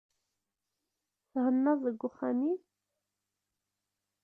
[1.31, 2.59] Thennaḍ deg uxxam-im?